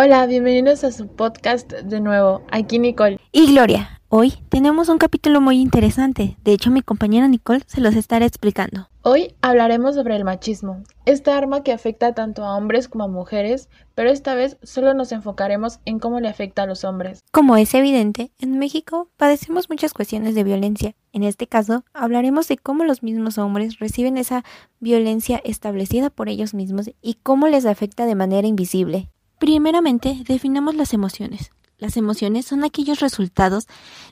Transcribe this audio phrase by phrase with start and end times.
[0.00, 2.42] Hola, bienvenidos a su podcast de nuevo.
[2.52, 3.18] Aquí Nicole.
[3.32, 4.00] Y Gloria.
[4.08, 6.36] Hoy tenemos un capítulo muy interesante.
[6.44, 8.88] De hecho, mi compañera Nicole se los estará explicando.
[9.02, 13.68] Hoy hablaremos sobre el machismo, esta arma que afecta tanto a hombres como a mujeres,
[13.96, 17.24] pero esta vez solo nos enfocaremos en cómo le afecta a los hombres.
[17.32, 20.94] Como es evidente, en México padecemos muchas cuestiones de violencia.
[21.12, 24.44] En este caso, hablaremos de cómo los mismos hombres reciben esa
[24.78, 29.10] violencia establecida por ellos mismos y cómo les afecta de manera invisible.
[29.38, 31.52] Primeramente, definamos las emociones.
[31.78, 33.68] Las emociones son aquellos resultados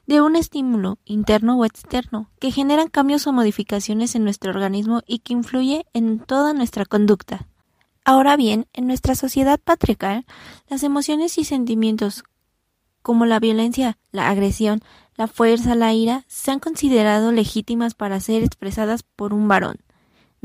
[0.07, 5.19] de un estímulo interno o externo que generan cambios o modificaciones en nuestro organismo y
[5.19, 7.49] que influye en toda nuestra conducta.
[8.05, 10.27] Ahora bien, en nuestra sociedad patriarcal,
[10.69, 12.23] las emociones y sentimientos
[13.03, 14.81] como la violencia, la agresión,
[15.17, 19.79] la fuerza, la ira, se han considerado legítimas para ser expresadas por un varón.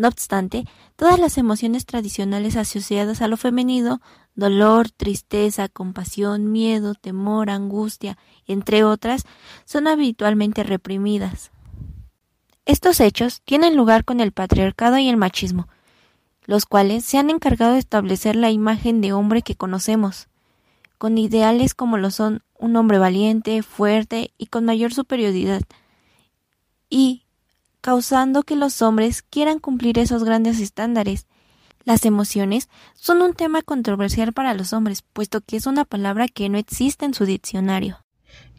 [0.02, 0.66] No obstante,
[0.96, 4.02] todas las emociones tradicionales asociadas a lo femenino,
[4.34, 9.28] dolor, tristeza, compasión, miedo, temor, angustia, entre otras,
[9.64, 11.52] son habitualmente reprimidas.
[12.66, 15.68] Estos hechos tienen lugar con el patriarcado y el machismo,
[16.46, 20.30] los cuales se han encargado de establecer la imagen de hombre que conocemos,
[20.98, 25.62] con ideales como lo son un hombre valiente, fuerte y con mayor superioridad,
[26.90, 27.28] y
[27.82, 31.28] causando que los hombres quieran cumplir esos grandes estándares.
[31.84, 36.48] Las emociones son un tema controversial para los hombres, puesto que es una palabra que
[36.48, 37.98] no existe en su diccionario.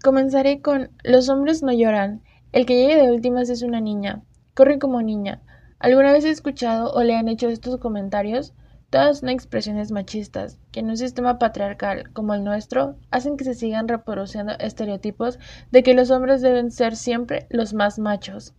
[0.03, 2.23] Comenzaré con los hombres no lloran.
[2.51, 4.23] El que llegue de últimas es una niña.
[4.55, 5.41] Corre como niña.
[5.79, 8.53] ¿Alguna vez he escuchado o le han hecho estos comentarios?
[8.91, 13.55] Todas son expresiones machistas, que en un sistema patriarcal como el nuestro hacen que se
[13.55, 15.39] sigan reproduciendo estereotipos
[15.71, 18.53] de que los hombres deben ser siempre los más machos.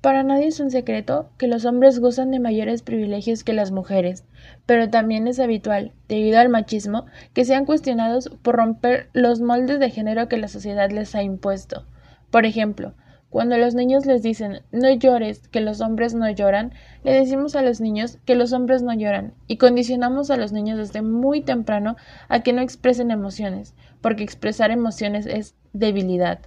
[0.00, 4.24] Para nadie es un secreto que los hombres gozan de mayores privilegios que las mujeres,
[4.64, 9.90] pero también es habitual, debido al machismo, que sean cuestionados por romper los moldes de
[9.90, 11.84] género que la sociedad les ha impuesto.
[12.30, 12.94] Por ejemplo,
[13.28, 16.72] cuando los niños les dicen no llores, que los hombres no lloran,
[17.02, 20.78] le decimos a los niños que los hombres no lloran y condicionamos a los niños
[20.78, 21.96] desde muy temprano
[22.28, 26.38] a que no expresen emociones, porque expresar emociones es debilidad.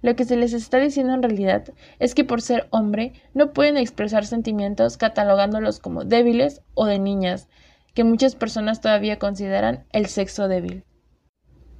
[0.00, 1.64] Lo que se les está diciendo en realidad
[1.98, 7.48] es que por ser hombre no pueden expresar sentimientos catalogándolos como débiles o de niñas,
[7.94, 10.84] que muchas personas todavía consideran el sexo débil.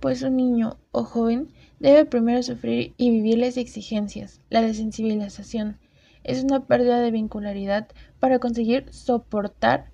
[0.01, 5.79] Pues un niño o joven debe primero sufrir y vivir las exigencias, la desensibilización.
[6.25, 9.91] Es una pérdida de vincularidad para conseguir soportar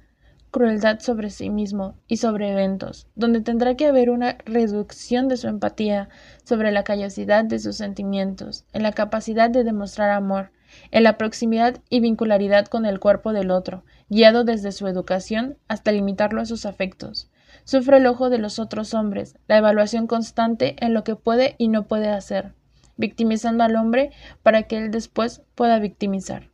[0.55, 5.49] crueldad sobre sí mismo y sobre eventos, donde tendrá que haber una reducción de su
[5.49, 6.09] empatía,
[6.45, 10.53] sobre la callosidad de sus sentimientos, en la capacidad de demostrar amor,
[10.93, 15.91] en la proximidad y vincularidad con el cuerpo del otro, guiado desde su educación hasta
[15.91, 17.33] limitarlo a sus afectos.
[17.65, 21.67] Sufre el ojo de los otros hombres, la evaluación constante en lo que puede y
[21.67, 22.55] no puede hacer,
[22.97, 24.13] victimizando al hombre
[24.45, 26.54] para que él después pueda victimizar.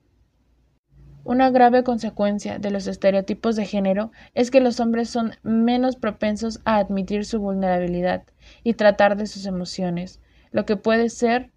[1.30, 6.58] Una grave consecuencia de los estereotipos de género es que los hombres son menos propensos
[6.64, 8.24] a admitir su vulnerabilidad
[8.64, 10.18] y tratar de sus emociones,
[10.50, 11.52] lo que puede ser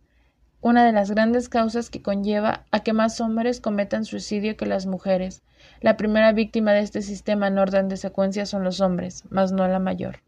[0.62, 4.86] una de las grandes causas que conlleva a que más hombres cometan suicidio que las
[4.86, 5.42] mujeres.
[5.82, 9.68] La primera víctima de este sistema en orden de secuencia son los hombres, más no
[9.68, 10.20] la mayor.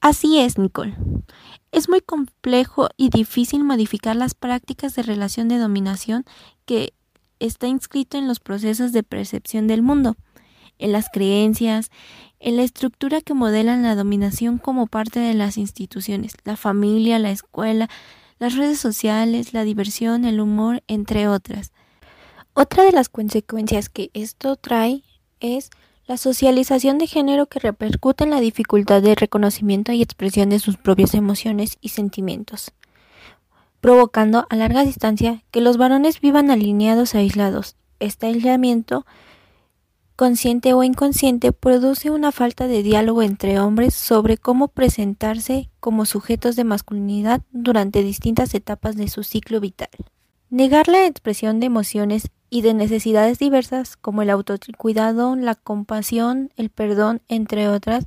[0.00, 0.94] Así es, Nicole.
[1.72, 6.24] Es muy complejo y difícil modificar las prácticas de relación de dominación
[6.66, 6.92] que
[7.40, 10.16] está inscrito en los procesos de percepción del mundo,
[10.78, 11.90] en las creencias,
[12.40, 17.30] en la estructura que modelan la dominación como parte de las instituciones, la familia, la
[17.30, 17.88] escuela,
[18.38, 21.72] las redes sociales, la diversión, el humor, entre otras.
[22.52, 25.02] Otra de las consecuencias que esto trae
[25.40, 25.70] es
[26.06, 30.76] la socialización de género que repercute en la dificultad de reconocimiento y expresión de sus
[30.76, 32.72] propias emociones y sentimientos
[33.86, 37.76] provocando a larga distancia que los varones vivan alineados aislados.
[38.00, 39.06] Este aislamiento,
[40.16, 46.56] consciente o inconsciente, produce una falta de diálogo entre hombres sobre cómo presentarse como sujetos
[46.56, 49.90] de masculinidad durante distintas etapas de su ciclo vital.
[50.50, 56.70] Negar la expresión de emociones y de necesidades diversas como el autocuidado, la compasión, el
[56.70, 58.06] perdón, entre otras,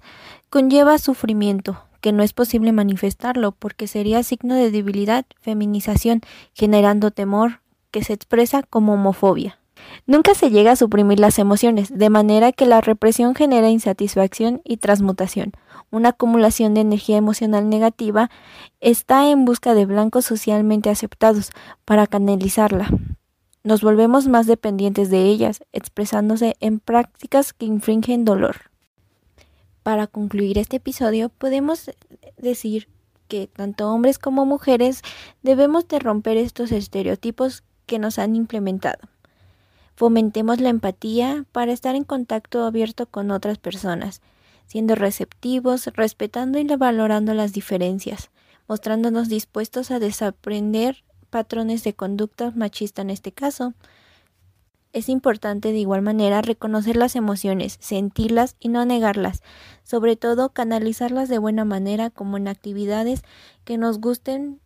[0.50, 6.22] conlleva sufrimiento, que no es posible manifestarlo porque sería signo de debilidad, feminización,
[6.54, 7.62] generando temor
[7.92, 9.60] que se expresa como homofobia.
[10.06, 14.78] Nunca se llega a suprimir las emociones, de manera que la represión genera insatisfacción y
[14.78, 15.54] transmutación.
[15.92, 18.30] Una acumulación de energía emocional negativa
[18.80, 21.52] está en busca de blancos socialmente aceptados
[21.86, 22.90] para canalizarla.
[23.64, 28.69] Nos volvemos más dependientes de ellas, expresándose en prácticas que infringen dolor.
[29.84, 31.92] Para concluir este episodio, podemos
[32.38, 32.90] decir
[33.28, 35.02] que tanto hombres como mujeres
[35.44, 39.00] debemos de romper estos estereotipos que nos han implementado.
[39.96, 44.22] Fomentemos la empatía para estar en contacto abierto con otras personas,
[44.66, 48.30] siendo receptivos, respetando y valorando las diferencias,
[48.68, 53.74] mostrándonos dispuestos a desaprender patrones de conducta machista en este caso,
[54.94, 59.42] es importante de igual manera reconocer las emociones, sentirlas y no negarlas,
[59.84, 63.24] sobre todo canalizarlas de buena manera como en actividades
[63.64, 64.60] que nos gusten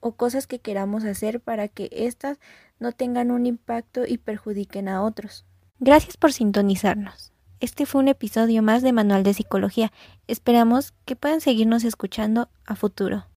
[0.00, 2.38] o cosas que queramos hacer para que éstas
[2.78, 5.44] no tengan un impacto y perjudiquen a otros.
[5.78, 7.32] Gracias por sintonizarnos.
[7.60, 9.92] Este fue un episodio más de Manual de Psicología.
[10.26, 13.26] Esperamos que puedan seguirnos escuchando a futuro.